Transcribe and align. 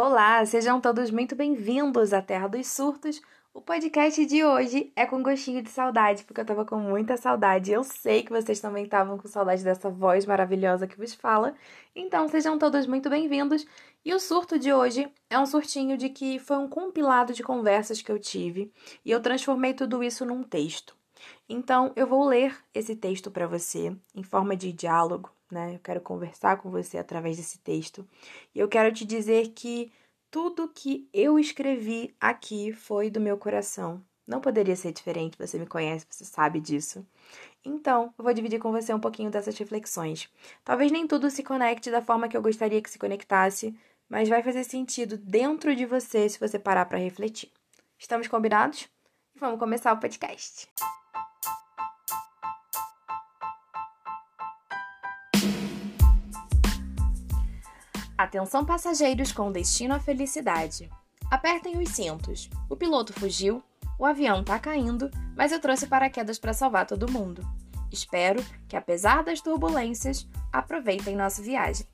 Olá, 0.00 0.46
sejam 0.46 0.80
todos 0.80 1.10
muito 1.10 1.34
bem-vindos 1.34 2.12
à 2.12 2.22
Terra 2.22 2.46
dos 2.46 2.68
Surtos. 2.68 3.20
O 3.52 3.60
podcast 3.60 4.24
de 4.26 4.44
hoje 4.44 4.92
é 4.94 5.04
com 5.04 5.20
gostinho 5.24 5.60
de 5.60 5.70
saudade, 5.70 6.22
porque 6.22 6.40
eu 6.40 6.44
tava 6.44 6.64
com 6.64 6.76
muita 6.76 7.16
saudade. 7.16 7.72
Eu 7.72 7.82
sei 7.82 8.22
que 8.22 8.30
vocês 8.30 8.60
também 8.60 8.84
estavam 8.84 9.18
com 9.18 9.26
saudade 9.26 9.64
dessa 9.64 9.90
voz 9.90 10.24
maravilhosa 10.24 10.86
que 10.86 10.96
vos 10.96 11.14
fala. 11.14 11.52
Então, 11.96 12.28
sejam 12.28 12.56
todos 12.56 12.86
muito 12.86 13.10
bem-vindos. 13.10 13.66
E 14.04 14.14
o 14.14 14.20
surto 14.20 14.56
de 14.56 14.72
hoje 14.72 15.12
é 15.28 15.36
um 15.36 15.46
surtinho 15.46 15.98
de 15.98 16.08
que 16.08 16.38
foi 16.38 16.58
um 16.58 16.68
compilado 16.68 17.32
de 17.32 17.42
conversas 17.42 18.00
que 18.00 18.12
eu 18.12 18.20
tive 18.20 18.72
e 19.04 19.10
eu 19.10 19.20
transformei 19.20 19.74
tudo 19.74 20.00
isso 20.00 20.24
num 20.24 20.44
texto. 20.44 20.97
Então, 21.48 21.92
eu 21.96 22.06
vou 22.06 22.26
ler 22.26 22.56
esse 22.74 22.94
texto 22.94 23.30
para 23.30 23.46
você 23.46 23.96
em 24.14 24.22
forma 24.22 24.54
de 24.54 24.72
diálogo, 24.72 25.30
né? 25.50 25.76
Eu 25.76 25.78
quero 25.78 26.00
conversar 26.00 26.58
com 26.58 26.70
você 26.70 26.98
através 26.98 27.36
desse 27.36 27.58
texto. 27.58 28.06
E 28.54 28.58
eu 28.58 28.68
quero 28.68 28.92
te 28.92 29.04
dizer 29.04 29.48
que 29.54 29.90
tudo 30.30 30.68
que 30.68 31.08
eu 31.12 31.38
escrevi 31.38 32.14
aqui 32.20 32.72
foi 32.72 33.08
do 33.08 33.20
meu 33.20 33.38
coração. 33.38 34.02
Não 34.26 34.42
poderia 34.42 34.76
ser 34.76 34.92
diferente, 34.92 35.38
você 35.38 35.58
me 35.58 35.66
conhece, 35.66 36.06
você 36.10 36.22
sabe 36.22 36.60
disso. 36.60 37.06
Então, 37.64 38.12
eu 38.18 38.22
vou 38.22 38.34
dividir 38.34 38.60
com 38.60 38.70
você 38.70 38.92
um 38.92 39.00
pouquinho 39.00 39.30
dessas 39.30 39.56
reflexões. 39.56 40.28
Talvez 40.62 40.92
nem 40.92 41.06
tudo 41.06 41.30
se 41.30 41.42
conecte 41.42 41.90
da 41.90 42.02
forma 42.02 42.28
que 42.28 42.36
eu 42.36 42.42
gostaria 42.42 42.82
que 42.82 42.90
se 42.90 42.98
conectasse, 42.98 43.74
mas 44.06 44.28
vai 44.28 44.42
fazer 44.42 44.64
sentido 44.64 45.16
dentro 45.16 45.74
de 45.74 45.86
você 45.86 46.28
se 46.28 46.38
você 46.38 46.58
parar 46.58 46.84
para 46.84 46.98
refletir. 46.98 47.50
Estamos 47.98 48.28
combinados? 48.28 48.86
Vamos 49.34 49.58
começar 49.58 49.94
o 49.94 50.00
podcast. 50.00 50.68
Atenção 58.18 58.64
passageiros 58.64 59.30
com 59.30 59.52
destino 59.52 59.94
à 59.94 60.00
felicidade. 60.00 60.90
Apertem 61.30 61.80
os 61.80 61.90
cintos. 61.90 62.50
O 62.68 62.74
piloto 62.74 63.12
fugiu, 63.12 63.62
o 63.96 64.04
avião 64.04 64.42
tá 64.42 64.58
caindo, 64.58 65.08
mas 65.36 65.52
eu 65.52 65.60
trouxe 65.60 65.86
paraquedas 65.86 66.36
para 66.36 66.52
salvar 66.52 66.84
todo 66.84 67.08
mundo. 67.08 67.46
Espero 67.92 68.44
que, 68.66 68.76
apesar 68.76 69.22
das 69.22 69.40
turbulências, 69.40 70.28
aproveitem 70.52 71.14
nossa 71.14 71.40
viagem. 71.40 71.86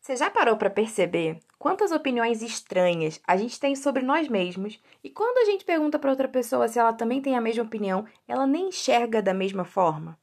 Você 0.00 0.16
já 0.16 0.28
parou 0.28 0.56
para 0.56 0.70
perceber 0.70 1.38
quantas 1.60 1.92
opiniões 1.92 2.42
estranhas 2.42 3.20
a 3.24 3.36
gente 3.36 3.60
tem 3.60 3.76
sobre 3.76 4.02
nós 4.02 4.26
mesmos 4.26 4.82
e 5.04 5.10
quando 5.10 5.38
a 5.38 5.44
gente 5.44 5.64
pergunta 5.64 5.96
para 5.96 6.10
outra 6.10 6.26
pessoa 6.26 6.66
se 6.66 6.76
ela 6.76 6.92
também 6.92 7.22
tem 7.22 7.36
a 7.36 7.40
mesma 7.40 7.62
opinião, 7.62 8.04
ela 8.26 8.48
nem 8.48 8.70
enxerga 8.70 9.22
da 9.22 9.32
mesma 9.32 9.64
forma? 9.64 10.18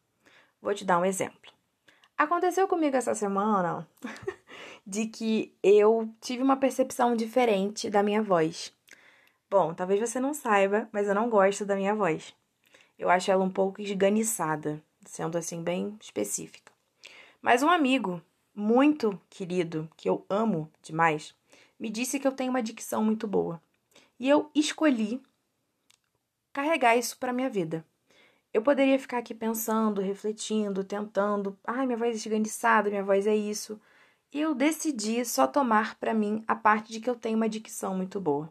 Vou 0.66 0.74
te 0.74 0.84
dar 0.84 0.98
um 0.98 1.06
exemplo. 1.06 1.54
Aconteceu 2.18 2.68
comigo 2.68 2.98
essa 2.98 3.14
semana 3.14 3.88
de 4.84 5.06
que 5.06 5.56
eu 5.62 6.10
tive 6.20 6.42
uma 6.42 6.58
percepção 6.58 7.16
diferente 7.16 7.88
da 7.88 8.02
minha 8.02 8.24
voz. 8.24 8.74
Bom, 9.48 9.76
talvez 9.76 10.00
você 10.00 10.20
não 10.20 10.34
saiba, 10.34 10.90
mas 10.92 11.08
eu 11.08 11.14
não 11.14 11.30
gosto 11.30 11.68
da 11.68 11.76
minha 11.76 11.94
voz. 11.94 12.34
Eu 12.98 13.12
acho 13.12 13.30
ela 13.30 13.44
um 13.44 13.50
pouco 13.50 13.80
esganiçada, 13.80 14.82
sendo 15.06 15.38
assim 15.38 15.62
bem 15.62 15.96
específica. 16.02 16.72
Mas 17.44 17.62
um 17.62 17.70
amigo 17.70 18.20
muito 18.56 19.22
querido, 19.30 19.88
que 19.96 20.10
eu 20.10 20.26
amo 20.28 20.68
demais, 20.82 21.36
me 21.80 21.92
disse 21.92 22.20
que 22.20 22.28
eu 22.28 22.32
tenho 22.32 22.50
uma 22.50 22.64
dicção 22.64 23.04
muito 23.04 23.28
boa. 23.28 23.62
E 24.20 24.28
eu 24.28 24.50
escolhi 24.56 25.22
carregar 26.52 26.98
isso 26.98 27.20
para 27.20 27.32
minha 27.32 27.52
vida. 27.52 27.86
Eu 28.56 28.62
poderia 28.62 28.98
ficar 28.98 29.18
aqui 29.18 29.34
pensando, 29.34 30.00
refletindo, 30.00 30.82
tentando. 30.82 31.60
Ai, 31.68 31.86
minha 31.86 31.98
voz 31.98 32.14
é 32.14 32.16
esganiçada, 32.16 32.90
minha 32.90 33.04
voz 33.04 33.28
é 33.28 33.36
isso. 33.36 33.78
E 34.32 34.40
eu 34.40 34.56
decidi 34.56 35.26
só 35.26 35.46
tomar 35.46 35.96
para 36.00 36.14
mim 36.14 36.42
a 36.48 36.56
parte 36.56 36.90
de 36.90 37.02
que 37.02 37.10
eu 37.10 37.18
tenho 37.18 37.36
uma 37.36 37.50
dicção 37.50 37.98
muito 37.98 38.18
boa. 38.18 38.50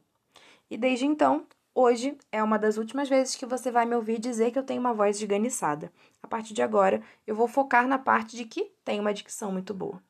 E 0.71 0.77
desde 0.77 1.07
então, 1.07 1.47
hoje 1.75 2.19
é 2.31 2.43
uma 2.43 2.59
das 2.59 2.77
últimas 2.77 3.09
vezes 3.09 3.35
que 3.35 3.47
você 3.47 3.70
vai 3.70 3.87
me 3.87 3.97
ouvir 3.97 4.19
dizer 4.19 4.51
que 4.51 4.59
eu 4.59 4.63
tenho 4.63 4.79
uma 4.79 4.93
voz 4.93 5.17
esganiçada. 5.17 5.91
A 6.23 6.29
partir 6.29 6.53
de 6.53 6.61
agora, 6.61 7.03
eu 7.27 7.35
vou 7.35 7.48
focar 7.48 7.89
na 7.89 7.97
parte 7.98 8.37
de 8.37 8.45
que 8.45 8.73
tenho 8.85 9.01
uma 9.01 9.14
dicção 9.14 9.51
muito 9.51 9.73
boa. 9.73 10.03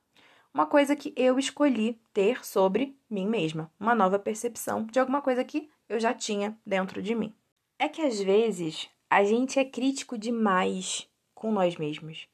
Uma 0.53 0.67
coisa 0.67 0.97
que 0.97 1.15
eu 1.17 1.39
escolhi 1.39 2.01
ter 2.13 2.45
sobre 2.45 2.99
mim 3.09 3.29
mesma, 3.29 3.71
uma 3.79 3.95
nova 3.95 4.19
percepção 4.19 4.87
de 4.87 4.99
alguma 4.99 5.23
coisa 5.23 5.45
que 5.45 5.71
eu 5.89 6.01
já 6.01 6.13
tinha 6.13 6.59
dentro 6.67 7.01
de 7.01 7.15
mim. 7.15 7.33
É 7.79 7.89
que 7.89 8.03
às 8.03 8.21
vezes 8.21 8.91
a 9.09 9.23
gente 9.23 9.59
é 9.59 9.65
crítico 9.65 10.19
demais 10.19 11.09
com 11.35 11.53
nós 11.53 11.77
mesmos. 11.77 12.27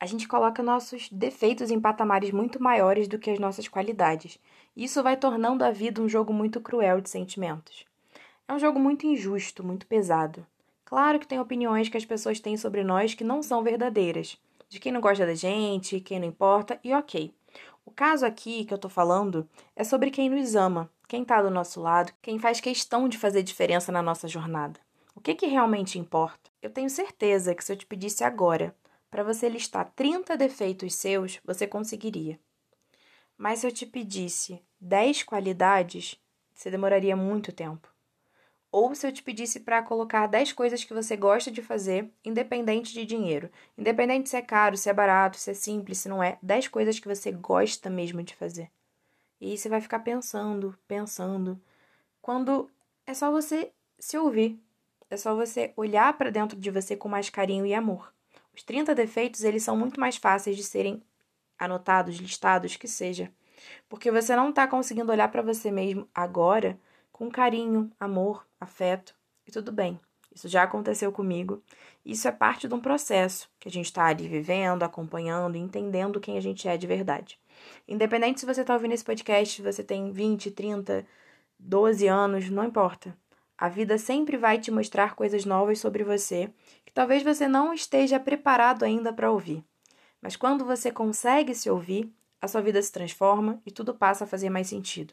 A 0.00 0.06
gente 0.06 0.28
coloca 0.28 0.62
nossos 0.62 1.08
defeitos 1.10 1.70
em 1.70 1.80
patamares 1.80 2.30
muito 2.30 2.62
maiores 2.62 3.08
do 3.08 3.18
que 3.18 3.30
as 3.30 3.38
nossas 3.38 3.66
qualidades. 3.66 4.38
Isso 4.76 5.02
vai 5.02 5.16
tornando 5.16 5.64
a 5.64 5.72
vida 5.72 6.00
um 6.00 6.08
jogo 6.08 6.32
muito 6.32 6.60
cruel 6.60 7.00
de 7.00 7.10
sentimentos. 7.10 7.84
É 8.46 8.52
um 8.52 8.58
jogo 8.58 8.78
muito 8.78 9.06
injusto, 9.06 9.64
muito 9.64 9.86
pesado. 9.86 10.46
Claro 10.84 11.18
que 11.18 11.26
tem 11.26 11.40
opiniões 11.40 11.88
que 11.88 11.96
as 11.96 12.04
pessoas 12.04 12.38
têm 12.38 12.56
sobre 12.56 12.84
nós 12.84 13.14
que 13.14 13.24
não 13.24 13.42
são 13.42 13.62
verdadeiras. 13.62 14.38
De 14.68 14.78
quem 14.78 14.92
não 14.92 15.00
gosta 15.00 15.26
da 15.26 15.34
gente, 15.34 16.00
quem 16.00 16.20
não 16.20 16.28
importa, 16.28 16.78
e 16.84 16.94
ok. 16.94 17.34
O 17.84 17.90
caso 17.90 18.24
aqui 18.24 18.64
que 18.64 18.72
eu 18.72 18.78
tô 18.78 18.88
falando 18.88 19.48
é 19.74 19.82
sobre 19.82 20.10
quem 20.10 20.30
nos 20.30 20.54
ama, 20.54 20.88
quem 21.08 21.24
tá 21.24 21.42
do 21.42 21.50
nosso 21.50 21.80
lado, 21.80 22.12
quem 22.22 22.38
faz 22.38 22.60
questão 22.60 23.08
de 23.08 23.18
fazer 23.18 23.42
diferença 23.42 23.90
na 23.90 24.02
nossa 24.02 24.28
jornada. 24.28 24.78
O 25.18 25.20
que, 25.20 25.34
que 25.34 25.46
realmente 25.46 25.98
importa? 25.98 26.48
Eu 26.62 26.70
tenho 26.70 26.88
certeza 26.88 27.52
que 27.52 27.64
se 27.64 27.72
eu 27.72 27.76
te 27.76 27.84
pedisse 27.84 28.22
agora 28.22 28.72
para 29.10 29.24
você 29.24 29.48
listar 29.48 29.92
30 29.96 30.36
defeitos 30.36 30.94
seus, 30.94 31.40
você 31.44 31.66
conseguiria. 31.66 32.38
Mas 33.36 33.58
se 33.58 33.66
eu 33.66 33.72
te 33.72 33.84
pedisse 33.84 34.62
10 34.80 35.24
qualidades, 35.24 36.16
você 36.54 36.70
demoraria 36.70 37.16
muito 37.16 37.50
tempo. 37.50 37.92
Ou 38.70 38.94
se 38.94 39.08
eu 39.08 39.12
te 39.12 39.20
pedisse 39.20 39.58
para 39.58 39.82
colocar 39.82 40.28
10 40.28 40.52
coisas 40.52 40.84
que 40.84 40.94
você 40.94 41.16
gosta 41.16 41.50
de 41.50 41.62
fazer, 41.62 42.08
independente 42.24 42.92
de 42.94 43.04
dinheiro. 43.04 43.50
Independente 43.76 44.28
se 44.28 44.36
é 44.36 44.40
caro, 44.40 44.76
se 44.76 44.88
é 44.88 44.94
barato, 44.94 45.36
se 45.36 45.50
é 45.50 45.54
simples, 45.54 45.98
se 45.98 46.08
não 46.08 46.22
é. 46.22 46.38
10 46.40 46.68
coisas 46.68 47.00
que 47.00 47.08
você 47.08 47.32
gosta 47.32 47.90
mesmo 47.90 48.22
de 48.22 48.36
fazer. 48.36 48.70
E 49.40 49.58
você 49.58 49.68
vai 49.68 49.80
ficar 49.80 49.98
pensando, 49.98 50.78
pensando. 50.86 51.60
Quando 52.22 52.70
é 53.04 53.12
só 53.12 53.32
você 53.32 53.72
se 53.98 54.16
ouvir. 54.16 54.62
É 55.10 55.16
só 55.16 55.34
você 55.34 55.72
olhar 55.76 56.16
para 56.16 56.30
dentro 56.30 56.58
de 56.58 56.70
você 56.70 56.96
com 56.96 57.08
mais 57.08 57.30
carinho 57.30 57.64
e 57.64 57.74
amor. 57.74 58.12
Os 58.54 58.62
30 58.62 58.94
defeitos, 58.94 59.42
eles 59.42 59.62
são 59.62 59.76
muito 59.76 59.98
mais 59.98 60.16
fáceis 60.16 60.56
de 60.56 60.62
serem 60.62 61.02
anotados, 61.58 62.16
listados, 62.16 62.76
que 62.76 62.86
seja. 62.86 63.32
Porque 63.88 64.10
você 64.10 64.36
não 64.36 64.50
está 64.50 64.66
conseguindo 64.66 65.10
olhar 65.10 65.28
para 65.28 65.42
você 65.42 65.70
mesmo 65.70 66.08
agora 66.14 66.78
com 67.10 67.30
carinho, 67.30 67.90
amor, 67.98 68.46
afeto 68.60 69.14
e 69.46 69.50
tudo 69.50 69.72
bem. 69.72 69.98
Isso 70.34 70.46
já 70.46 70.62
aconteceu 70.62 71.10
comigo. 71.10 71.62
Isso 72.04 72.28
é 72.28 72.32
parte 72.32 72.68
de 72.68 72.74
um 72.74 72.80
processo 72.80 73.50
que 73.58 73.68
a 73.68 73.72
gente 73.72 73.86
está 73.86 74.04
ali 74.04 74.28
vivendo, 74.28 74.82
acompanhando, 74.82 75.56
entendendo 75.56 76.20
quem 76.20 76.36
a 76.36 76.40
gente 76.40 76.68
é 76.68 76.76
de 76.76 76.86
verdade. 76.86 77.40
Independente 77.88 78.40
se 78.40 78.46
você 78.46 78.60
está 78.60 78.74
ouvindo 78.74 78.92
esse 78.92 79.04
podcast, 79.04 79.56
se 79.56 79.62
você 79.62 79.82
tem 79.82 80.12
20, 80.12 80.50
30, 80.50 81.04
12 81.58 82.06
anos, 82.06 82.48
não 82.50 82.64
importa. 82.64 83.16
A 83.60 83.68
vida 83.68 83.98
sempre 83.98 84.36
vai 84.36 84.56
te 84.56 84.70
mostrar 84.70 85.16
coisas 85.16 85.44
novas 85.44 85.80
sobre 85.80 86.04
você 86.04 86.48
que 86.86 86.92
talvez 86.92 87.24
você 87.24 87.48
não 87.48 87.74
esteja 87.74 88.20
preparado 88.20 88.84
ainda 88.84 89.12
para 89.12 89.32
ouvir. 89.32 89.64
Mas 90.22 90.36
quando 90.36 90.64
você 90.64 90.92
consegue 90.92 91.52
se 91.56 91.68
ouvir, 91.68 92.08
a 92.40 92.46
sua 92.46 92.60
vida 92.60 92.80
se 92.80 92.92
transforma 92.92 93.60
e 93.66 93.72
tudo 93.72 93.92
passa 93.92 94.22
a 94.22 94.26
fazer 94.28 94.48
mais 94.48 94.68
sentido. 94.68 95.12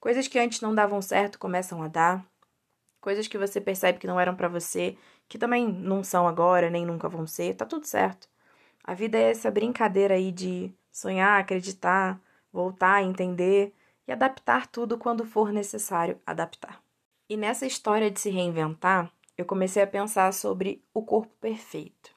Coisas 0.00 0.26
que 0.26 0.38
antes 0.38 0.62
não 0.62 0.74
davam 0.74 1.02
certo 1.02 1.38
começam 1.38 1.82
a 1.82 1.88
dar, 1.88 2.24
coisas 3.02 3.28
que 3.28 3.36
você 3.36 3.60
percebe 3.60 3.98
que 3.98 4.06
não 4.06 4.18
eram 4.18 4.34
para 4.34 4.48
você, 4.48 4.96
que 5.28 5.36
também 5.36 5.70
não 5.70 6.02
são 6.02 6.26
agora, 6.26 6.70
nem 6.70 6.86
nunca 6.86 7.06
vão 7.06 7.26
ser, 7.26 7.54
tá 7.54 7.66
tudo 7.66 7.86
certo. 7.86 8.28
A 8.82 8.94
vida 8.94 9.18
é 9.18 9.30
essa 9.30 9.50
brincadeira 9.50 10.14
aí 10.14 10.32
de 10.32 10.72
sonhar, 10.90 11.40
acreditar, 11.40 12.20
voltar, 12.52 13.02
entender 13.02 13.74
e 14.06 14.12
adaptar 14.12 14.66
tudo 14.66 14.98
quando 14.98 15.24
for 15.24 15.52
necessário 15.52 16.18
adaptar. 16.26 16.83
E 17.28 17.36
nessa 17.36 17.66
história 17.66 18.10
de 18.10 18.20
se 18.20 18.28
reinventar, 18.28 19.10
eu 19.36 19.46
comecei 19.46 19.82
a 19.82 19.86
pensar 19.86 20.32
sobre 20.34 20.84
o 20.92 21.02
corpo 21.02 21.32
perfeito. 21.40 22.10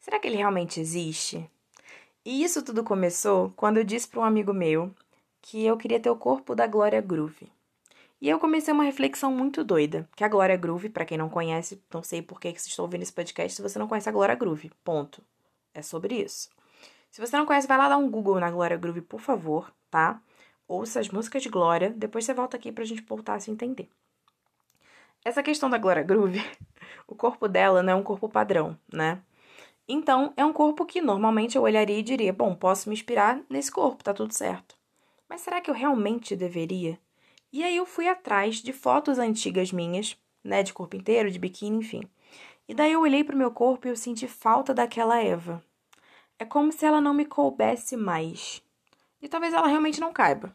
Será 0.00 0.18
que 0.18 0.26
ele 0.26 0.36
realmente 0.36 0.80
existe? 0.80 1.48
E 2.24 2.42
isso 2.42 2.62
tudo 2.62 2.82
começou 2.82 3.52
quando 3.56 3.76
eu 3.76 3.84
disse 3.84 4.08
para 4.08 4.20
um 4.20 4.24
amigo 4.24 4.54
meu 4.54 4.94
que 5.42 5.64
eu 5.64 5.76
queria 5.76 6.00
ter 6.00 6.08
o 6.08 6.16
corpo 6.16 6.54
da 6.54 6.66
Glória 6.66 7.02
Groove. 7.02 7.52
E 8.18 8.28
eu 8.30 8.38
comecei 8.38 8.72
uma 8.72 8.84
reflexão 8.84 9.30
muito 9.30 9.62
doida, 9.62 10.08
que 10.16 10.24
a 10.24 10.28
Glória 10.28 10.56
Groove, 10.56 10.88
para 10.88 11.04
quem 11.04 11.18
não 11.18 11.28
conhece, 11.28 11.82
não 11.92 12.02
sei 12.02 12.22
por 12.22 12.40
que 12.40 12.48
vocês 12.48 12.68
estão 12.68 12.86
ouvindo 12.86 13.02
esse 13.02 13.12
podcast 13.12 13.54
se 13.54 13.60
você 13.60 13.78
não 13.78 13.86
conhece 13.86 14.08
a 14.08 14.12
Glória 14.12 14.34
Groove. 14.34 14.72
Ponto. 14.82 15.22
É 15.74 15.82
sobre 15.82 16.22
isso. 16.22 16.48
Se 17.10 17.20
você 17.20 17.36
não 17.36 17.44
conhece, 17.44 17.68
vai 17.68 17.76
lá 17.76 17.90
dar 17.90 17.98
um 17.98 18.10
Google 18.10 18.40
na 18.40 18.50
Glória 18.50 18.78
Groove, 18.78 19.02
por 19.02 19.20
favor, 19.20 19.70
tá? 19.90 20.22
Ouça 20.66 21.00
as 21.00 21.10
músicas 21.10 21.42
de 21.42 21.50
Glória, 21.50 21.90
depois 21.90 22.24
você 22.24 22.32
volta 22.32 22.56
aqui 22.56 22.72
pra 22.72 22.84
gente 22.84 23.02
voltar 23.02 23.34
a 23.34 23.40
se 23.40 23.50
entender. 23.50 23.90
Essa 25.24 25.42
questão 25.42 25.70
da 25.70 25.78
Glória 25.78 26.02
Groove, 26.02 26.44
o 27.08 27.14
corpo 27.14 27.48
dela 27.48 27.82
não 27.82 27.92
é 27.94 27.96
um 27.96 28.02
corpo 28.02 28.28
padrão, 28.28 28.78
né? 28.92 29.22
Então, 29.88 30.34
é 30.36 30.44
um 30.44 30.52
corpo 30.52 30.84
que 30.84 31.00
normalmente 31.00 31.56
eu 31.56 31.62
olharia 31.62 31.98
e 31.98 32.02
diria: 32.02 32.32
bom, 32.32 32.54
posso 32.54 32.90
me 32.90 32.94
inspirar 32.94 33.40
nesse 33.48 33.72
corpo, 33.72 34.04
tá 34.04 34.12
tudo 34.12 34.34
certo. 34.34 34.76
Mas 35.26 35.40
será 35.40 35.62
que 35.62 35.70
eu 35.70 35.74
realmente 35.74 36.36
deveria? 36.36 36.98
E 37.50 37.64
aí 37.64 37.74
eu 37.74 37.86
fui 37.86 38.06
atrás 38.06 38.56
de 38.56 38.72
fotos 38.72 39.18
antigas 39.18 39.72
minhas, 39.72 40.14
né, 40.42 40.62
de 40.62 40.74
corpo 40.74 40.94
inteiro, 40.94 41.30
de 41.30 41.38
biquíni, 41.38 41.78
enfim. 41.78 42.02
E 42.68 42.74
daí 42.74 42.92
eu 42.92 43.00
olhei 43.00 43.24
para 43.24 43.34
o 43.34 43.38
meu 43.38 43.50
corpo 43.50 43.86
e 43.86 43.90
eu 43.90 43.96
senti 43.96 44.28
falta 44.28 44.74
daquela 44.74 45.22
Eva. 45.22 45.64
É 46.38 46.44
como 46.44 46.70
se 46.70 46.84
ela 46.84 47.00
não 47.00 47.14
me 47.14 47.24
coubesse 47.24 47.96
mais. 47.96 48.62
E 49.22 49.28
talvez 49.28 49.54
ela 49.54 49.68
realmente 49.68 50.00
não 50.00 50.12
caiba. 50.12 50.54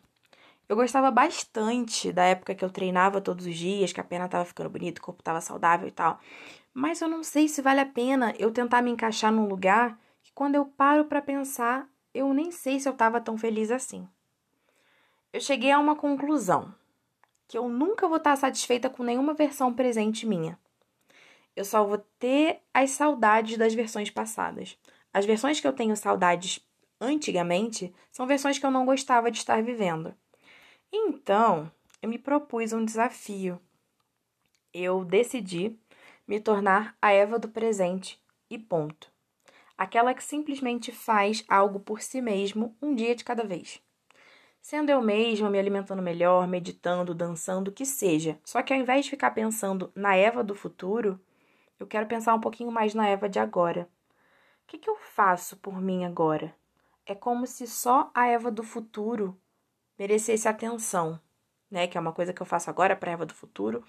Eu 0.69 0.75
gostava 0.75 1.10
bastante 1.10 2.13
da 2.13 2.24
época 2.25 2.54
que 2.54 2.63
eu 2.63 2.69
treinava 2.69 3.19
todos 3.19 3.48
os 3.48 3.57
dias, 3.57 3.92
que 3.92 4.00
a 4.00 4.04
perna 4.04 4.27
estava 4.27 4.45
ficando 4.45 4.69
bonita, 4.69 5.01
o 5.01 5.04
corpo 5.04 5.21
estava 5.21 5.42
saudável 5.42 5.88
e 5.88 5.92
tal. 5.92 6.19
Mas 6.71 7.01
eu 7.01 7.07
não 7.07 7.24
sei 7.24 7.48
se 7.48 7.60
vale 7.60 7.80
a 7.80 7.86
pena 7.88 8.36
eu 8.38 8.51
tentar 8.51 8.83
me 8.83 8.92
encaixar 8.92 9.31
num 9.31 9.48
lugar 9.48 10.00
que 10.21 10.31
quando 10.31 10.54
eu 10.54 10.66
paro 10.66 11.06
para 11.06 11.24
pensar, 11.24 11.89
eu 12.13 12.31
nem 12.36 12.51
sei 12.51 12.80
se 12.80 12.88
eu 12.88 12.94
estava 12.94 13.19
tão 13.19 13.36
feliz 13.36 13.71
assim. 13.71 14.07
Eu 15.33 15.42
cheguei 15.42 15.71
a 15.71 15.80
uma 15.80 15.95
conclusão, 15.95 16.72
que 17.48 17.57
eu 17.57 17.68
nunca 17.68 18.07
vou 18.07 18.18
estar 18.18 18.36
satisfeita 18.36 18.92
com 18.92 19.01
nenhuma 19.01 19.33
versão 19.33 19.74
presente 19.74 20.27
minha. 20.27 20.56
Eu 21.56 21.65
só 21.65 21.83
vou 21.83 21.98
ter 22.19 22.62
as 22.72 22.92
saudades 22.92 23.57
das 23.57 23.74
versões 23.74 24.12
passadas. 24.12 24.77
As 25.12 25.25
versões 25.25 25.60
que 25.60 25.68
eu 25.68 25.74
tenho 25.74 25.95
saudades 25.95 26.60
antigamente 27.01 27.92
são 28.12 28.27
versões 28.27 28.60
que 28.60 28.65
eu 28.68 28.72
não 28.72 28.86
gostava 28.86 29.31
de 29.31 29.39
estar 29.39 29.63
vivendo. 29.63 30.13
Então, 30.91 31.71
eu 32.01 32.09
me 32.09 32.18
propus 32.18 32.74
um 32.74 32.83
desafio. 32.83 33.62
Eu 34.74 35.06
decidi 35.06 35.77
me 36.27 36.39
tornar 36.39 36.97
a 37.01 37.12
Eva 37.12 37.38
do 37.38 37.47
presente 37.47 38.19
e 38.50 38.57
ponto. 38.57 39.12
Aquela 39.77 40.13
que 40.13 40.24
simplesmente 40.24 40.91
faz 40.91 41.44
algo 41.47 41.80
por 41.80 42.01
si 42.01 42.21
mesmo 42.21 42.75
um 42.81 42.95
dia 42.95 43.15
de 43.15 43.24
cada 43.24 43.44
vez. 43.44 43.81
Sendo 44.62 44.89
eu 44.89 45.01
mesma, 45.01 45.50
me 45.50 45.59
alimentando 45.59 46.01
melhor, 46.01 46.47
meditando, 46.47 47.13
dançando, 47.13 47.69
o 47.69 47.71
que 47.71 47.86
seja. 47.86 48.39
Só 48.44 48.62
que 48.62 48.74
ao 48.74 48.80
invés 48.80 49.06
de 49.06 49.12
ficar 49.12 49.31
pensando 49.31 49.91
na 49.95 50.15
Eva 50.15 50.44
do 50.44 50.56
futuro, 50.56 51.19
eu 51.80 51.88
quero 51.88 52.07
pensar 52.07 52.33
um 52.33 52.41
pouquinho 52.41 52.71
mais 52.71 52.94
na 52.94 53.07
Eva 53.07 53.30
de 53.30 53.39
agora. 53.39 53.88
O 54.63 54.68
que, 54.68 54.77
que 54.77 54.89
eu 54.89 54.97
faço 54.97 55.57
por 55.57 55.80
mim 55.80 56.03
agora? 56.03 56.53
É 57.06 57.15
como 57.15 57.47
se 57.47 57.65
só 57.65 58.12
a 58.13 58.27
Eva 58.27 58.51
do 58.51 58.63
futuro 58.63 59.39
merecesse 60.00 60.48
atenção, 60.48 61.19
né? 61.69 61.86
Que 61.86 61.98
é 61.98 62.01
uma 62.01 62.13
coisa 62.13 62.34
que 62.34 62.42
eu 62.42 62.46
faço 62.46 62.69
agora 62.69 62.96
para 62.96 63.12
Eva 63.12 63.25
do 63.25 63.34
futuro. 63.34 63.84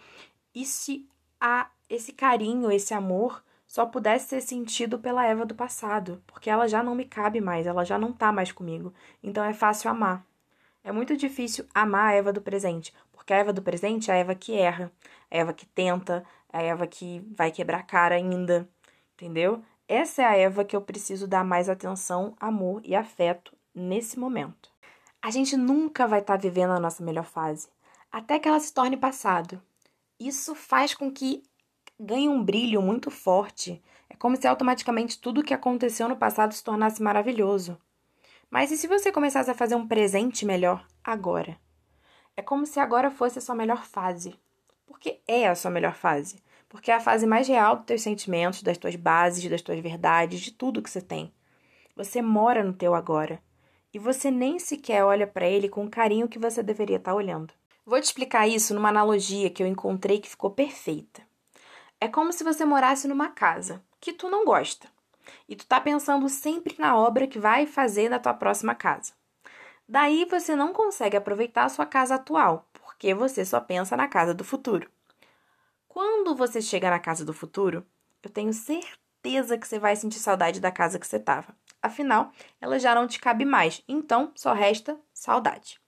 E 0.53 0.67
se 0.67 1.09
a 1.41 1.71
esse 1.89 2.13
carinho, 2.13 2.71
esse 2.71 2.93
amor 2.93 3.43
só 3.67 3.87
pudesse 3.87 4.29
ser 4.29 4.41
sentido 4.41 4.99
pela 4.99 5.25
Eva 5.25 5.47
do 5.47 5.55
passado, 5.55 6.23
porque 6.27 6.51
ela 6.51 6.67
já 6.67 6.83
não 6.83 6.95
me 6.95 7.05
cabe 7.05 7.41
mais, 7.41 7.67
ela 7.67 7.85
já 7.85 7.97
não 7.97 8.13
tá 8.13 8.33
mais 8.33 8.51
comigo. 8.51 8.93
Então 9.23 9.45
é 9.45 9.53
fácil 9.53 9.91
amar. 9.91 10.27
É 10.83 10.91
muito 10.91 11.17
difícil 11.17 11.67
amar 11.73 12.11
a 12.11 12.15
Eva 12.15 12.33
do 12.33 12.41
presente, 12.41 12.93
porque 13.13 13.33
a 13.33 13.37
Eva 13.37 13.53
do 13.53 13.63
presente 13.63 14.11
é 14.11 14.15
a 14.15 14.17
Eva 14.17 14.35
que 14.35 14.57
erra, 14.57 14.91
a 15.31 15.37
Eva 15.37 15.53
que 15.53 15.67
tenta, 15.67 16.25
a 16.53 16.63
Eva 16.63 16.87
que 16.87 17.21
vai 17.37 17.53
quebrar 17.53 17.79
a 17.79 17.83
cara 17.83 18.17
ainda, 18.17 18.69
entendeu? 19.15 19.63
Essa 19.87 20.23
é 20.23 20.25
a 20.25 20.37
Eva 20.37 20.65
que 20.65 20.75
eu 20.75 20.81
preciso 20.81 21.29
dar 21.29 21.45
mais 21.45 21.69
atenção, 21.69 22.35
amor 22.41 22.81
e 22.85 22.95
afeto 22.95 23.53
nesse 23.75 24.19
momento. 24.19 24.70
A 25.23 25.31
gente 25.31 25.55
nunca 25.55 26.07
vai 26.07 26.21
estar 26.21 26.39
tá 26.39 26.41
vivendo 26.41 26.71
a 26.71 26.81
nossa 26.81 27.05
melhor 27.05 27.25
fase, 27.25 27.69
até 28.11 28.39
que 28.39 28.49
ela 28.49 28.59
se 28.59 28.73
torne 28.73 28.97
passado. 28.97 29.61
Isso 30.19 30.55
faz 30.55 30.95
com 30.95 31.13
que 31.13 31.43
ganhe 31.99 32.27
um 32.27 32.43
brilho 32.43 32.81
muito 32.81 33.11
forte. 33.11 33.83
É 34.09 34.17
como 34.17 34.35
se 34.35 34.49
automaticamente 34.49 35.21
tudo 35.21 35.41
o 35.41 35.45
que 35.45 35.53
aconteceu 35.53 36.09
no 36.09 36.17
passado 36.17 36.55
se 36.55 36.65
tornasse 36.65 37.03
maravilhoso. 37.03 37.79
Mas 38.51 38.71
e 38.71 38.79
se 38.79 38.87
você 38.87 39.13
começasse 39.13 39.51
a 39.51 39.55
fazer 39.55 39.75
um 39.75 39.87
presente 39.87 40.47
melhor 40.47 40.87
agora? 41.05 41.59
É 42.35 42.41
como 42.41 42.65
se 42.65 42.81
agora 42.81 43.11
fosse 43.11 43.39
a 43.39 43.43
sua 43.43 43.55
melhor 43.55 43.85
fase. 43.85 44.35
Porque 44.87 45.21
é 45.29 45.47
a 45.47 45.55
sua 45.55 45.71
melhor 45.71 45.95
fase. 45.95 46.43
Porque 46.67 46.91
é 46.91 46.95
a 46.95 47.01
fase 47.01 47.27
mais 47.27 47.47
real 47.47 47.77
dos 47.77 47.85
teus 47.85 48.01
sentimentos, 48.01 48.63
das 48.63 48.79
tuas 48.79 48.97
bases, 48.97 49.49
das 49.51 49.61
tuas 49.61 49.79
verdades, 49.81 50.41
de 50.41 50.51
tudo 50.51 50.83
que 50.83 50.89
você 50.89 51.03
tem. 51.03 51.31
Você 51.95 52.23
mora 52.23 52.65
no 52.65 52.73
teu 52.73 52.95
agora. 52.95 53.41
E 53.93 53.99
você 53.99 54.31
nem 54.31 54.59
sequer 54.59 55.05
olha 55.05 55.27
para 55.27 55.49
ele 55.49 55.69
com 55.69 55.85
o 55.85 55.91
carinho 55.91 56.29
que 56.29 56.39
você 56.39 56.63
deveria 56.63 56.97
estar 56.97 57.11
tá 57.11 57.17
olhando. 57.17 57.53
Vou 57.85 58.01
te 58.01 58.05
explicar 58.05 58.47
isso 58.47 58.73
numa 58.73 58.89
analogia 58.89 59.51
que 59.51 59.63
eu 59.63 59.67
encontrei 59.67 60.21
que 60.21 60.29
ficou 60.31 60.51
perfeita. 60.51 61.23
É 62.01 62.07
como 62.07 62.33
se 62.33 62.45
você 62.45 62.65
morasse 62.65 63.09
numa 63.09 63.29
casa 63.29 63.83
que 64.01 64.13
tu 64.13 64.31
não 64.31 64.45
gosta 64.45 64.89
e 65.49 65.57
tu 65.57 65.67
tá 65.67 65.81
pensando 65.81 66.29
sempre 66.29 66.77
na 66.79 66.97
obra 66.97 67.27
que 67.27 67.39
vai 67.39 67.67
fazer 67.67 68.09
na 68.09 68.19
tua 68.19 68.33
próxima 68.33 68.75
casa. 68.75 69.13
Daí 69.89 70.25
você 70.25 70.55
não 70.55 70.73
consegue 70.73 71.17
aproveitar 71.17 71.65
a 71.65 71.69
sua 71.69 71.85
casa 71.85 72.15
atual, 72.15 72.69
porque 72.73 73.13
você 73.13 73.45
só 73.45 73.61
pensa 73.61 73.97
na 73.97 74.07
casa 74.07 74.33
do 74.33 74.45
futuro. 74.45 74.89
Quando 75.89 76.37
você 76.37 76.63
chega 76.63 76.89
na 76.89 77.01
casa 77.01 77.25
do 77.25 77.35
futuro, 77.35 77.85
eu 78.23 78.31
tenho 78.31 78.53
certeza 78.53 79.00
que 79.23 79.67
você 79.67 79.79
vai 79.79 79.95
sentir 79.97 80.19
saudade 80.19 80.61
da 80.61 80.71
casa 80.71 80.99
que 80.99 81.07
você 81.07 81.17
estava. 81.17 81.55
Afinal, 81.83 82.33
ela 82.61 82.79
já 82.79 82.95
não 82.95 83.07
te 83.07 83.19
cabe 83.19 83.45
mais, 83.45 83.83
então 83.89 84.33
só 84.35 84.53
resta 84.53 84.99
saudade. 85.13 85.81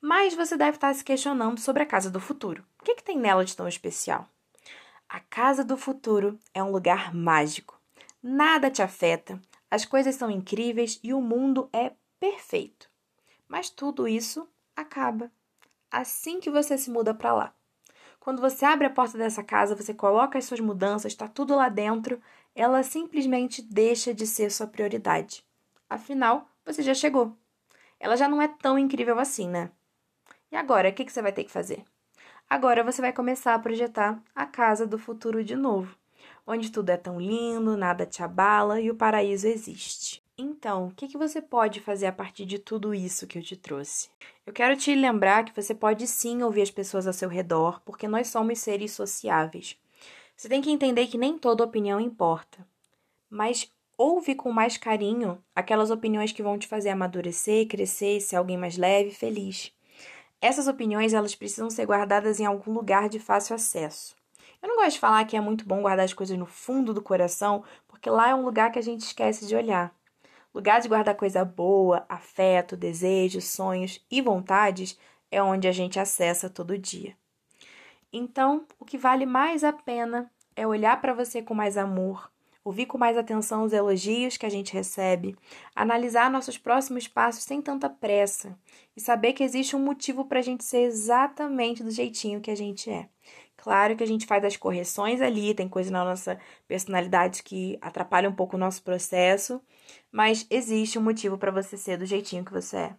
Mas 0.00 0.34
você 0.34 0.56
deve 0.56 0.76
estar 0.76 0.94
se 0.94 1.02
questionando 1.02 1.58
sobre 1.60 1.82
a 1.82 1.86
casa 1.86 2.10
do 2.10 2.20
futuro. 2.20 2.64
O 2.80 2.84
que, 2.84 2.96
que 2.96 3.04
tem 3.04 3.18
nela 3.18 3.44
de 3.44 3.56
tão 3.56 3.66
especial? 3.66 4.28
A 5.08 5.20
casa 5.20 5.64
do 5.64 5.76
futuro 5.76 6.38
é 6.52 6.62
um 6.62 6.70
lugar 6.70 7.14
mágico. 7.14 7.80
Nada 8.22 8.70
te 8.70 8.82
afeta, 8.82 9.40
as 9.70 9.84
coisas 9.84 10.14
são 10.14 10.30
incríveis 10.30 11.00
e 11.02 11.12
o 11.12 11.20
mundo 11.20 11.68
é 11.72 11.92
perfeito. 12.18 12.88
Mas 13.48 13.68
tudo 13.68 14.08
isso 14.08 14.48
acaba 14.76 15.30
assim 15.90 16.40
que 16.40 16.50
você 16.50 16.76
se 16.76 16.90
muda 16.90 17.14
para 17.14 17.32
lá. 17.32 17.54
Quando 18.18 18.40
você 18.40 18.64
abre 18.64 18.86
a 18.86 18.90
porta 18.90 19.18
dessa 19.18 19.42
casa, 19.42 19.76
você 19.76 19.92
coloca 19.92 20.38
as 20.38 20.46
suas 20.46 20.60
mudanças, 20.60 21.12
está 21.12 21.28
tudo 21.28 21.54
lá 21.54 21.68
dentro, 21.68 22.20
ela 22.54 22.82
simplesmente 22.82 23.60
deixa 23.60 24.14
de 24.14 24.26
ser 24.26 24.50
sua 24.50 24.66
prioridade. 24.66 25.44
Afinal, 25.88 26.48
você 26.64 26.82
já 26.82 26.94
chegou. 26.94 27.36
Ela 27.98 28.16
já 28.16 28.28
não 28.28 28.40
é 28.40 28.48
tão 28.48 28.78
incrível 28.78 29.18
assim, 29.18 29.48
né? 29.48 29.70
E 30.50 30.56
agora, 30.56 30.88
o 30.88 30.92
que, 30.92 31.08
você 31.08 31.20
vai 31.20 31.32
ter 31.32 31.44
que 31.44 31.50
fazer? 31.50 31.84
Agora 32.48 32.84
você 32.84 33.00
vai 33.00 33.12
começar 33.12 33.54
a 33.54 33.58
projetar 33.58 34.22
a 34.34 34.46
casa 34.46 34.86
do 34.86 34.98
futuro 34.98 35.42
de 35.42 35.56
novo, 35.56 35.96
onde 36.46 36.70
tudo 36.70 36.90
é 36.90 36.96
tão 36.96 37.20
lindo, 37.20 37.76
nada 37.76 38.06
te 38.06 38.22
abala 38.22 38.80
e 38.80 38.90
o 38.90 38.94
paraíso 38.94 39.48
existe. 39.48 40.22
Então, 40.36 40.88
o 40.88 40.90
que 40.90 41.16
você 41.16 41.40
pode 41.40 41.80
fazer 41.80 42.06
a 42.06 42.12
partir 42.12 42.44
de 42.44 42.58
tudo 42.58 42.92
isso 42.92 43.26
que 43.26 43.38
eu 43.38 43.42
te 43.42 43.56
trouxe? 43.56 44.08
Eu 44.44 44.52
quero 44.52 44.76
te 44.76 44.94
lembrar 44.94 45.44
que 45.44 45.54
você 45.54 45.74
pode 45.74 46.06
sim 46.06 46.42
ouvir 46.42 46.62
as 46.62 46.70
pessoas 46.70 47.06
ao 47.06 47.12
seu 47.12 47.28
redor, 47.28 47.80
porque 47.84 48.08
nós 48.08 48.28
somos 48.28 48.58
seres 48.58 48.92
sociáveis. 48.92 49.78
Você 50.36 50.48
tem 50.48 50.60
que 50.60 50.70
entender 50.70 51.06
que 51.06 51.16
nem 51.16 51.38
toda 51.38 51.64
opinião 51.64 52.00
importa, 52.00 52.66
mas 53.30 53.70
ouve 53.96 54.34
com 54.34 54.50
mais 54.50 54.76
carinho 54.76 55.42
aquelas 55.54 55.90
opiniões 55.90 56.32
que 56.32 56.42
vão 56.42 56.58
te 56.58 56.66
fazer 56.66 56.90
amadurecer, 56.90 57.68
crescer, 57.68 58.20
ser 58.20 58.36
alguém 58.36 58.58
mais 58.58 58.76
leve 58.76 59.10
e 59.10 59.14
feliz. 59.14 59.72
Essas 60.40 60.66
opiniões 60.66 61.14
elas 61.14 61.34
precisam 61.34 61.70
ser 61.70 61.86
guardadas 61.86 62.40
em 62.40 62.44
algum 62.44 62.72
lugar 62.72 63.08
de 63.08 63.18
fácil 63.18 63.54
acesso. 63.54 64.14
Eu 64.60 64.68
não 64.68 64.76
gosto 64.76 64.92
de 64.92 65.00
falar 65.00 65.24
que 65.24 65.36
é 65.36 65.40
muito 65.40 65.66
bom 65.66 65.82
guardar 65.82 66.04
as 66.04 66.12
coisas 66.12 66.36
no 66.36 66.46
fundo 66.46 66.92
do 66.92 67.02
coração, 67.02 67.62
porque 67.86 68.10
lá 68.10 68.30
é 68.30 68.34
um 68.34 68.44
lugar 68.44 68.72
que 68.72 68.78
a 68.78 68.82
gente 68.82 69.02
esquece 69.02 69.46
de 69.46 69.54
olhar. 69.54 69.94
Lugar 70.54 70.80
de 70.80 70.88
guardar 70.88 71.16
coisa 71.16 71.44
boa, 71.44 72.04
afeto, 72.08 72.76
desejos, 72.76 73.44
sonhos 73.44 74.04
e 74.10 74.20
vontades 74.20 74.98
é 75.30 75.42
onde 75.42 75.66
a 75.68 75.72
gente 75.72 75.98
acessa 75.98 76.48
todo 76.48 76.78
dia. 76.78 77.16
Então, 78.16 78.64
o 78.78 78.84
que 78.84 78.96
vale 78.96 79.26
mais 79.26 79.64
a 79.64 79.72
pena 79.72 80.30
é 80.54 80.64
olhar 80.64 81.00
para 81.00 81.12
você 81.12 81.42
com 81.42 81.52
mais 81.52 81.76
amor, 81.76 82.30
ouvir 82.62 82.86
com 82.86 82.96
mais 82.96 83.18
atenção 83.18 83.64
os 83.64 83.72
elogios 83.72 84.36
que 84.36 84.46
a 84.46 84.48
gente 84.48 84.72
recebe, 84.72 85.36
analisar 85.74 86.30
nossos 86.30 86.56
próximos 86.56 87.08
passos 87.08 87.42
sem 87.42 87.60
tanta 87.60 87.90
pressa 87.90 88.56
e 88.96 89.00
saber 89.00 89.32
que 89.32 89.42
existe 89.42 89.74
um 89.74 89.80
motivo 89.80 90.26
para 90.26 90.38
a 90.38 90.42
gente 90.42 90.62
ser 90.62 90.82
exatamente 90.82 91.82
do 91.82 91.90
jeitinho 91.90 92.40
que 92.40 92.52
a 92.52 92.56
gente 92.56 92.88
é. 92.88 93.08
Claro 93.56 93.96
que 93.96 94.04
a 94.04 94.06
gente 94.06 94.26
faz 94.26 94.44
as 94.44 94.56
correções 94.56 95.20
ali, 95.20 95.52
tem 95.52 95.68
coisa 95.68 95.90
na 95.90 96.04
nossa 96.04 96.38
personalidade 96.68 97.42
que 97.42 97.76
atrapalha 97.80 98.30
um 98.30 98.34
pouco 98.34 98.54
o 98.54 98.60
nosso 98.60 98.80
processo, 98.84 99.60
mas 100.12 100.46
existe 100.50 101.00
um 101.00 101.02
motivo 101.02 101.36
para 101.36 101.50
você 101.50 101.76
ser 101.76 101.98
do 101.98 102.06
jeitinho 102.06 102.44
que 102.44 102.52
você 102.52 102.76
é. 102.76 102.96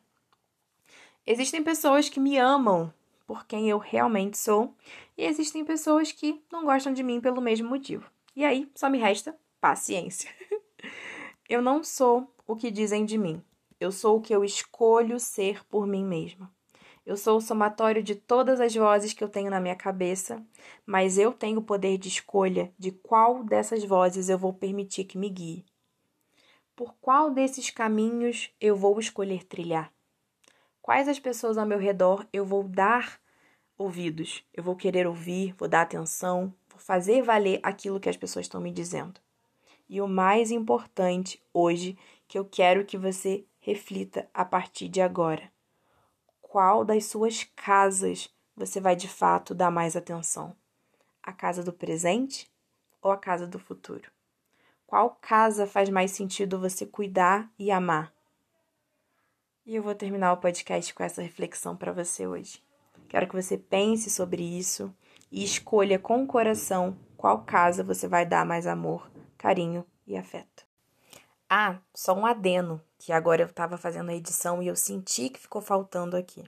Existem 1.25 1.63
pessoas 1.63 2.09
que 2.09 2.19
me 2.19 2.37
amam 2.37 2.93
por 3.25 3.45
quem 3.45 3.69
eu 3.69 3.77
realmente 3.77 4.37
sou, 4.37 4.75
e 5.17 5.25
existem 5.25 5.65
pessoas 5.65 6.11
que 6.11 6.43
não 6.51 6.65
gostam 6.65 6.93
de 6.93 7.03
mim 7.03 7.19
pelo 7.19 7.41
mesmo 7.41 7.69
motivo. 7.69 8.09
E 8.35 8.43
aí, 8.43 8.69
só 8.75 8.89
me 8.89 8.97
resta 8.97 9.35
paciência. 9.59 10.29
eu 11.49 11.61
não 11.61 11.83
sou 11.83 12.33
o 12.45 12.55
que 12.55 12.69
dizem 12.69 13.05
de 13.05 13.17
mim. 13.17 13.41
Eu 13.79 13.91
sou 13.91 14.17
o 14.17 14.21
que 14.21 14.33
eu 14.33 14.43
escolho 14.43 15.19
ser 15.19 15.65
por 15.65 15.87
mim 15.87 16.03
mesma. 16.03 16.53
Eu 17.05 17.15
sou 17.15 17.37
o 17.37 17.41
somatório 17.41 18.01
de 18.01 18.15
todas 18.15 18.59
as 18.59 18.73
vozes 18.73 19.13
que 19.13 19.23
eu 19.23 19.29
tenho 19.29 19.51
na 19.51 19.59
minha 19.59 19.75
cabeça, 19.75 20.43
mas 20.85 21.19
eu 21.19 21.31
tenho 21.31 21.59
o 21.59 21.63
poder 21.63 21.99
de 21.99 22.07
escolha 22.07 22.73
de 22.79 22.91
qual 22.91 23.43
dessas 23.43 23.83
vozes 23.83 24.27
eu 24.27 24.39
vou 24.39 24.53
permitir 24.53 25.03
que 25.05 25.17
me 25.17 25.29
guie. 25.29 25.65
por 26.75 26.93
qual 26.99 27.31
desses 27.31 27.69
caminhos 27.69 28.51
eu 28.59 28.75
vou 28.75 28.99
escolher 28.99 29.45
trilhar? 29.45 29.93
Quais 30.85 31.07
as 31.07 31.17
pessoas 31.17 31.57
ao 31.57 31.65
meu 31.65 31.79
redor 31.79 32.27
eu 32.31 32.45
vou 32.45 32.63
dar 32.63 33.19
ouvidos? 33.75 34.45
Eu 34.53 34.61
vou 34.61 34.75
querer 34.75 35.07
ouvir, 35.07 35.51
vou 35.57 35.67
dar 35.67 35.81
atenção, 35.81 36.53
vou 36.69 36.77
fazer 36.77 37.23
valer 37.23 37.59
aquilo 37.63 37.99
que 37.99 38.07
as 38.07 38.15
pessoas 38.15 38.45
estão 38.45 38.61
me 38.61 38.71
dizendo. 38.71 39.19
E 39.89 39.99
o 39.99 40.07
mais 40.07 40.51
importante 40.51 41.41
hoje 41.51 41.97
que 42.27 42.37
eu 42.37 42.45
quero 42.45 42.85
que 42.85 42.99
você 42.99 43.47
reflita 43.59 44.29
a 44.31 44.45
partir 44.45 44.87
de 44.87 45.01
agora. 45.01 45.51
Qual 46.39 46.85
das 46.85 47.05
suas 47.05 47.43
casas 47.55 48.29
você 48.55 48.79
vai 48.79 48.95
de 48.95 49.07
fato 49.07 49.55
dar 49.55 49.71
mais 49.71 49.95
atenção? 49.95 50.55
A 51.23 51.33
casa 51.33 51.63
do 51.63 51.73
presente 51.73 52.47
ou 53.01 53.09
a 53.09 53.17
casa 53.17 53.47
do 53.47 53.57
futuro? 53.57 54.11
Qual 54.85 55.17
casa 55.19 55.65
faz 55.65 55.89
mais 55.89 56.11
sentido 56.11 56.59
você 56.59 56.85
cuidar 56.85 57.51
e 57.57 57.71
amar? 57.71 58.14
E 59.65 59.75
eu 59.75 59.81
vou 59.81 59.95
terminar 59.95 60.31
o 60.31 60.37
podcast 60.37 60.93
com 60.93 61.01
essa 61.01 61.23
reflexão 61.23 61.75
para 61.75 61.91
você 61.91 62.27
hoje. 62.27 62.61
Quero 63.09 63.27
que 63.27 63.33
você 63.33 63.57
pense 63.57 64.11
sobre 64.11 64.43
isso 64.43 64.93
e 65.31 65.43
escolha 65.43 65.97
com 65.97 66.23
o 66.23 66.27
coração 66.27 66.95
qual 67.17 67.43
casa 67.43 67.83
você 67.83 68.07
vai 68.07 68.27
dar 68.27 68.45
mais 68.45 68.67
amor, 68.67 69.09
carinho 69.35 69.83
e 70.05 70.15
afeto. 70.15 70.63
Ah, 71.49 71.79
só 71.95 72.13
um 72.13 72.27
adeno, 72.27 72.79
que 72.99 73.11
agora 73.11 73.41
eu 73.41 73.47
estava 73.47 73.75
fazendo 73.75 74.11
a 74.11 74.15
edição 74.15 74.61
e 74.61 74.67
eu 74.67 74.75
senti 74.75 75.29
que 75.29 75.39
ficou 75.39 75.63
faltando 75.63 76.15
aqui. 76.15 76.43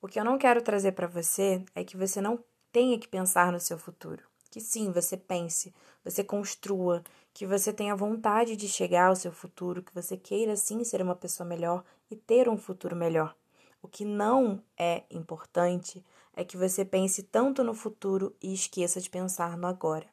O 0.00 0.08
que 0.08 0.18
eu 0.18 0.24
não 0.24 0.38
quero 0.38 0.62
trazer 0.62 0.92
para 0.92 1.06
você 1.06 1.62
é 1.74 1.84
que 1.84 1.98
você 1.98 2.18
não 2.18 2.42
tenha 2.72 2.98
que 2.98 3.08
pensar 3.08 3.52
no 3.52 3.60
seu 3.60 3.78
futuro. 3.78 4.22
Que 4.54 4.60
sim, 4.60 4.92
você 4.92 5.16
pense, 5.16 5.74
você 6.04 6.22
construa, 6.22 7.02
que 7.32 7.44
você 7.44 7.72
tenha 7.72 7.96
vontade 7.96 8.54
de 8.54 8.68
chegar 8.68 9.08
ao 9.08 9.16
seu 9.16 9.32
futuro, 9.32 9.82
que 9.82 9.92
você 9.92 10.16
queira 10.16 10.54
sim 10.54 10.84
ser 10.84 11.02
uma 11.02 11.16
pessoa 11.16 11.44
melhor 11.44 11.82
e 12.08 12.14
ter 12.14 12.48
um 12.48 12.56
futuro 12.56 12.94
melhor. 12.94 13.34
O 13.82 13.88
que 13.88 14.04
não 14.04 14.62
é 14.78 15.02
importante 15.10 16.04
é 16.36 16.44
que 16.44 16.56
você 16.56 16.84
pense 16.84 17.24
tanto 17.24 17.64
no 17.64 17.74
futuro 17.74 18.32
e 18.40 18.54
esqueça 18.54 19.00
de 19.00 19.10
pensar 19.10 19.56
no 19.56 19.66
agora. 19.66 20.06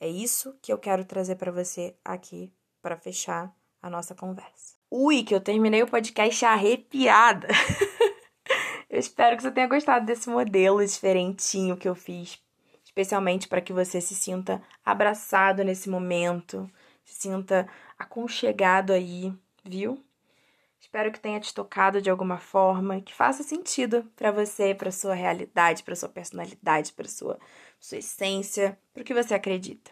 É 0.00 0.08
isso 0.08 0.56
que 0.60 0.72
eu 0.72 0.78
quero 0.78 1.04
trazer 1.04 1.36
para 1.36 1.52
você 1.52 1.94
aqui 2.04 2.52
para 2.82 2.96
fechar 2.96 3.54
a 3.80 3.88
nossa 3.88 4.16
conversa. 4.16 4.74
Ui, 4.90 5.22
que 5.22 5.32
eu 5.32 5.40
terminei 5.40 5.84
o 5.84 5.88
podcast 5.88 6.44
arrepiada. 6.44 7.46
eu 8.90 8.98
espero 8.98 9.36
que 9.36 9.44
você 9.44 9.52
tenha 9.52 9.68
gostado 9.68 10.04
desse 10.04 10.28
modelo 10.28 10.84
diferentinho 10.84 11.76
que 11.76 11.88
eu 11.88 11.94
fiz, 11.94 12.44
especialmente 12.96 13.46
para 13.46 13.60
que 13.60 13.74
você 13.74 14.00
se 14.00 14.14
sinta 14.14 14.62
abraçado 14.82 15.62
nesse 15.62 15.90
momento, 15.90 16.68
se 17.04 17.20
sinta 17.20 17.68
aconchegado 17.98 18.90
aí, 18.90 19.30
viu? 19.62 20.02
Espero 20.80 21.12
que 21.12 21.20
tenha 21.20 21.38
te 21.38 21.52
tocado 21.52 22.00
de 22.00 22.08
alguma 22.08 22.38
forma, 22.38 23.02
que 23.02 23.12
faça 23.12 23.42
sentido 23.42 24.10
para 24.16 24.30
você, 24.30 24.74
para 24.74 24.90
sua 24.90 25.12
realidade, 25.12 25.82
para 25.82 25.94
sua 25.94 26.08
personalidade, 26.08 26.94
para 26.94 27.06
sua 27.06 27.38
sua 27.78 27.98
essência, 27.98 28.78
para 28.94 29.02
o 29.02 29.04
que 29.04 29.12
você 29.12 29.34
acredita. 29.34 29.90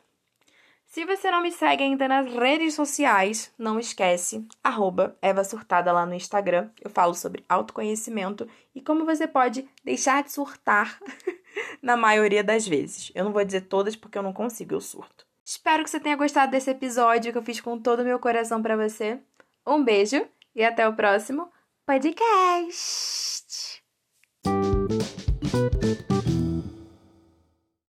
Se 0.87 1.04
você 1.04 1.30
não 1.30 1.42
me 1.42 1.52
segue 1.52 1.82
ainda 1.82 2.08
nas 2.08 2.32
redes 2.32 2.73
sociais, 2.73 3.52
não 3.58 3.78
esquece, 3.78 4.46
arroba 4.62 5.14
Eva 5.20 5.44
Surtada 5.44 5.92
lá 5.92 6.06
no 6.06 6.14
Instagram. 6.14 6.70
Eu 6.80 6.88
falo 6.88 7.14
sobre 7.14 7.44
autoconhecimento 7.49 8.49
e 8.75 8.80
como 8.80 9.04
você 9.04 9.26
pode 9.26 9.68
deixar 9.84 10.23
de 10.23 10.32
surtar 10.32 10.99
na 11.82 11.96
maioria 11.96 12.42
das 12.42 12.66
vezes. 12.66 13.11
Eu 13.14 13.25
não 13.25 13.32
vou 13.32 13.44
dizer 13.44 13.62
todas 13.62 13.96
porque 13.96 14.18
eu 14.18 14.23
não 14.23 14.32
consigo, 14.32 14.75
eu 14.75 14.80
surto. 14.80 15.25
Espero 15.44 15.84
que 15.84 15.90
você 15.90 16.00
tenha 16.00 16.16
gostado 16.16 16.52
desse 16.52 16.70
episódio 16.70 17.30
que 17.30 17.38
eu 17.38 17.42
fiz 17.42 17.61
com 17.61 17.78
todo 17.78 18.00
o 18.00 18.04
meu 18.04 18.18
coração 18.18 18.62
para 18.62 18.76
você. 18.76 19.18
Um 19.66 19.82
beijo 19.82 20.26
e 20.54 20.64
até 20.64 20.88
o 20.88 20.94
próximo 20.94 21.50
podcast. 21.87 23.33